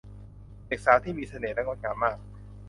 [0.67, 2.17] เด็กสาวที่มีเสน่ห์และงดงามมาก